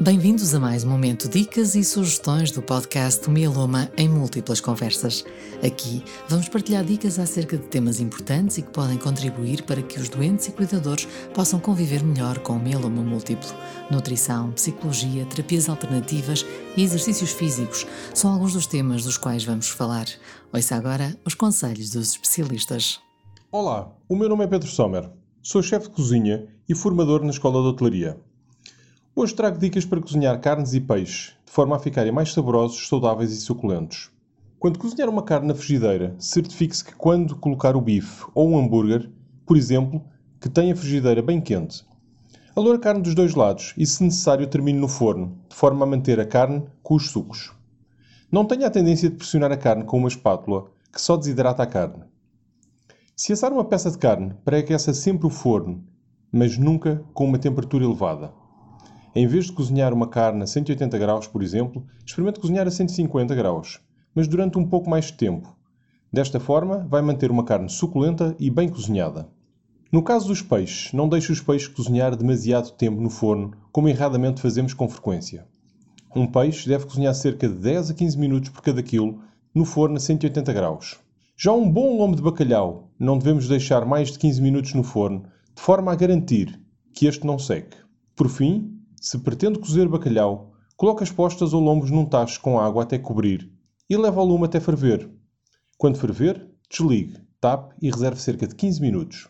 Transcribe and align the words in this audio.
Bem-vindos 0.00 0.54
a 0.54 0.60
mais 0.60 0.84
um 0.84 0.90
momento 0.90 1.28
dicas 1.28 1.74
e 1.74 1.82
sugestões 1.82 2.52
do 2.52 2.62
podcast 2.62 3.28
Mieloma 3.28 3.90
em 3.96 4.08
múltiplas 4.08 4.60
conversas. 4.60 5.24
Aqui 5.60 6.04
vamos 6.28 6.48
partilhar 6.48 6.84
dicas 6.84 7.18
acerca 7.18 7.56
de 7.56 7.64
temas 7.64 7.98
importantes 7.98 8.58
e 8.58 8.62
que 8.62 8.70
podem 8.70 8.96
contribuir 8.96 9.64
para 9.64 9.82
que 9.82 9.98
os 9.98 10.08
doentes 10.08 10.46
e 10.46 10.52
cuidadores 10.52 11.08
possam 11.34 11.58
conviver 11.58 12.04
melhor 12.04 12.38
com 12.38 12.52
o 12.52 12.62
mieloma 12.62 13.02
múltiplo. 13.02 13.48
Nutrição, 13.90 14.52
psicologia, 14.52 15.26
terapias 15.26 15.68
alternativas 15.68 16.46
e 16.76 16.84
exercícios 16.84 17.32
físicos 17.32 17.84
são 18.14 18.32
alguns 18.32 18.52
dos 18.52 18.68
temas 18.68 19.02
dos 19.02 19.18
quais 19.18 19.42
vamos 19.42 19.68
falar. 19.68 20.06
Ouça 20.52 20.76
agora 20.76 21.18
os 21.24 21.34
conselhos 21.34 21.90
dos 21.90 22.12
especialistas. 22.12 23.00
Olá, 23.50 23.92
o 24.08 24.14
meu 24.14 24.28
nome 24.28 24.44
é 24.44 24.46
Pedro 24.46 24.68
Sommer. 24.68 25.10
Sou 25.42 25.60
chefe 25.60 25.88
de 25.88 25.94
cozinha 25.96 26.46
e 26.68 26.74
formador 26.74 27.24
na 27.24 27.30
Escola 27.30 27.60
de 27.62 27.66
Hotelaria. 27.66 28.16
Hoje 29.20 29.34
trago 29.34 29.58
dicas 29.58 29.84
para 29.84 30.00
cozinhar 30.00 30.40
carnes 30.40 30.74
e 30.74 30.80
peixes, 30.80 31.34
de 31.44 31.50
forma 31.50 31.74
a 31.74 31.80
ficarem 31.80 32.12
mais 32.12 32.32
saborosos, 32.32 32.86
saudáveis 32.86 33.32
e 33.32 33.40
suculentos. 33.40 34.12
Quando 34.60 34.78
cozinhar 34.78 35.08
uma 35.08 35.24
carne 35.24 35.48
na 35.48 35.56
frigideira, 35.56 36.14
certifique-se 36.20 36.84
que 36.84 36.94
quando 36.94 37.34
colocar 37.34 37.74
o 37.74 37.80
bife 37.80 38.26
ou 38.32 38.48
um 38.48 38.56
hambúrguer, 38.56 39.10
por 39.44 39.56
exemplo, 39.56 40.04
que 40.40 40.48
tenha 40.48 40.72
a 40.72 40.76
frigideira 40.76 41.20
bem 41.20 41.40
quente. 41.40 41.84
Aloure 42.54 42.78
a 42.78 42.80
carne 42.80 43.02
dos 43.02 43.12
dois 43.12 43.34
lados 43.34 43.74
e, 43.76 43.84
se 43.84 44.04
necessário, 44.04 44.46
termine 44.46 44.78
no 44.78 44.86
forno, 44.86 45.36
de 45.48 45.56
forma 45.56 45.84
a 45.84 45.88
manter 45.88 46.20
a 46.20 46.24
carne 46.24 46.62
com 46.80 46.94
os 46.94 47.10
sucos. 47.10 47.52
Não 48.30 48.44
tenha 48.44 48.68
a 48.68 48.70
tendência 48.70 49.10
de 49.10 49.16
pressionar 49.16 49.50
a 49.50 49.56
carne 49.56 49.82
com 49.82 49.98
uma 49.98 50.06
espátula, 50.06 50.70
que 50.92 51.02
só 51.02 51.16
desidrata 51.16 51.64
a 51.64 51.66
carne. 51.66 52.04
Se 53.16 53.32
assar 53.32 53.52
uma 53.52 53.64
peça 53.64 53.90
de 53.90 53.98
carne, 53.98 54.32
pré-aqueça 54.44 54.94
sempre 54.94 55.26
o 55.26 55.30
forno, 55.30 55.82
mas 56.30 56.56
nunca 56.56 57.02
com 57.12 57.24
uma 57.24 57.36
temperatura 57.36 57.84
elevada. 57.84 58.37
Em 59.18 59.26
vez 59.26 59.46
de 59.46 59.52
cozinhar 59.52 59.92
uma 59.92 60.06
carne 60.06 60.44
a 60.44 60.46
180 60.46 60.96
graus, 60.96 61.26
por 61.26 61.42
exemplo, 61.42 61.84
experimente 62.06 62.38
cozinhar 62.38 62.68
a 62.68 62.70
150 62.70 63.34
graus, 63.34 63.80
mas 64.14 64.28
durante 64.28 64.56
um 64.56 64.64
pouco 64.64 64.88
mais 64.88 65.06
de 65.06 65.14
tempo. 65.14 65.56
Desta 66.12 66.38
forma, 66.38 66.86
vai 66.88 67.02
manter 67.02 67.28
uma 67.28 67.42
carne 67.42 67.68
suculenta 67.68 68.36
e 68.38 68.48
bem 68.48 68.68
cozinhada. 68.68 69.28
No 69.90 70.04
caso 70.04 70.28
dos 70.28 70.40
peixes, 70.40 70.92
não 70.92 71.08
deixe 71.08 71.32
os 71.32 71.40
peixes 71.40 71.66
cozinhar 71.66 72.14
demasiado 72.14 72.70
tempo 72.70 73.00
no 73.00 73.10
forno, 73.10 73.54
como 73.72 73.88
erradamente 73.88 74.40
fazemos 74.40 74.72
com 74.72 74.88
frequência. 74.88 75.48
Um 76.14 76.24
peixe 76.24 76.68
deve 76.68 76.86
cozinhar 76.86 77.12
cerca 77.12 77.48
de 77.48 77.56
10 77.56 77.90
a 77.90 77.94
15 77.94 78.16
minutos 78.16 78.50
por 78.50 78.62
cada 78.62 78.84
quilo 78.84 79.18
no 79.52 79.64
forno 79.64 79.96
a 79.96 80.00
180 80.00 80.52
graus. 80.52 80.96
Já 81.36 81.50
um 81.50 81.68
bom 81.68 81.98
lombo 81.98 82.14
de 82.14 82.22
bacalhau 82.22 82.88
não 82.96 83.18
devemos 83.18 83.48
deixar 83.48 83.84
mais 83.84 84.12
de 84.12 84.18
15 84.20 84.40
minutos 84.40 84.74
no 84.74 84.84
forno, 84.84 85.24
de 85.56 85.60
forma 85.60 85.90
a 85.90 85.96
garantir 85.96 86.56
que 86.94 87.08
este 87.08 87.26
não 87.26 87.36
seque. 87.36 87.76
Por 88.14 88.28
fim, 88.28 88.77
se 89.00 89.18
pretende 89.18 89.58
cozer 89.58 89.88
bacalhau, 89.88 90.52
coloque 90.76 91.02
as 91.02 91.10
postas 91.10 91.52
ou 91.52 91.60
lombos 91.60 91.90
num 91.90 92.04
tacho 92.04 92.40
com 92.40 92.58
água 92.58 92.82
até 92.82 92.98
cobrir 92.98 93.50
e 93.88 93.96
leve 93.96 94.18
ao 94.18 94.24
lume 94.24 94.44
até 94.44 94.60
ferver. 94.60 95.10
Quando 95.76 95.98
ferver, 95.98 96.48
desligue, 96.70 97.16
tape 97.40 97.74
e 97.80 97.90
reserve 97.90 98.20
cerca 98.20 98.46
de 98.46 98.54
15 98.54 98.80
minutos. 98.80 99.28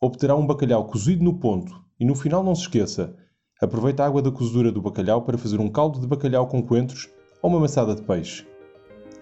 Obterá 0.00 0.36
um 0.36 0.46
bacalhau 0.46 0.86
cozido 0.86 1.24
no 1.24 1.38
ponto 1.38 1.72
e 1.98 2.04
no 2.04 2.14
final 2.14 2.44
não 2.44 2.54
se 2.54 2.62
esqueça, 2.62 3.16
aproveite 3.60 4.00
a 4.02 4.06
água 4.06 4.22
da 4.22 4.30
cozedura 4.30 4.70
do 4.70 4.82
bacalhau 4.82 5.22
para 5.22 5.38
fazer 5.38 5.58
um 5.60 5.68
caldo 5.68 6.00
de 6.00 6.06
bacalhau 6.06 6.46
com 6.46 6.62
coentros 6.62 7.08
ou 7.42 7.50
uma 7.50 7.60
maçada 7.60 7.94
de 7.94 8.02
peixe. 8.02 8.46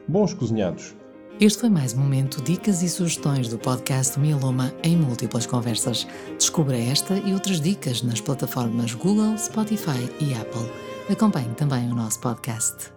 Bons 0.07 0.34
cozinhados! 0.34 0.95
Este 1.39 1.61
foi 1.61 1.69
mais 1.69 1.92
um 1.92 1.98
momento 1.98 2.41
dicas 2.41 2.83
e 2.83 2.89
sugestões 2.89 3.48
do 3.48 3.59
podcast 3.59 4.19
Mieloma 4.19 4.73
em 4.83 4.97
múltiplas 4.97 5.45
conversas. 5.45 6.06
Descubra 6.39 6.79
esta 6.79 7.19
e 7.19 7.34
outras 7.34 7.61
dicas 7.61 8.03
nas 8.03 8.23
plataformas 8.23 8.95
Google, 8.95 9.37
Spotify 9.37 10.11
e 10.19 10.33
Apple. 10.33 10.67
Acompanhe 11.12 11.55
também 11.55 11.92
o 11.92 11.95
nosso 11.95 12.20
podcast. 12.20 12.95